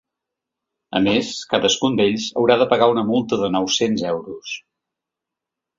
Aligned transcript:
A 0.99 1.01
més, 1.07 1.29
cadascun 1.51 1.99
d’ells 1.99 2.27
haurà 2.41 2.59
de 2.63 2.69
pagar 2.73 2.91
una 2.97 3.07
multa 3.13 3.43
de 3.45 3.53
nou-cents 3.59 4.09
euros. 4.15 4.61